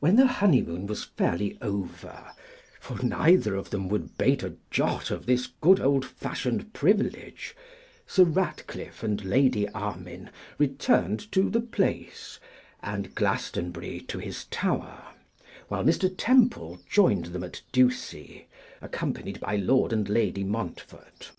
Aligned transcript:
When 0.00 0.16
the 0.16 0.26
honeymoon 0.26 0.86
was 0.86 1.04
fairly 1.04 1.56
over, 1.62 2.32
for 2.82 3.02
neither 3.02 3.54
of 3.54 3.70
them 3.70 3.88
would 3.88 4.18
bate 4.18 4.42
a 4.42 4.56
jot 4.70 5.10
of 5.10 5.24
this 5.24 5.46
good 5.46 5.80
old 5.80 6.04
fashioned 6.04 6.74
privilege, 6.74 7.56
Sir 8.06 8.24
Ratcliffe 8.24 9.02
and 9.02 9.24
Lady 9.24 9.66
Armine 9.70 10.28
returned 10.58 11.32
to 11.32 11.48
the 11.48 11.62
Place, 11.62 12.38
and 12.82 13.14
Glastonbury 13.14 14.00
to 14.08 14.18
his 14.18 14.44
tower; 14.50 15.02
while 15.68 15.82
Mr. 15.82 16.14
Temple 16.14 16.80
joined 16.86 17.28
them 17.32 17.42
at 17.42 17.62
Ducie, 17.72 18.48
accompanied 18.82 19.40
by 19.40 19.56
Lord 19.56 19.94
and 19.94 20.10
Lady 20.10 20.44
Montfort. 20.44 21.30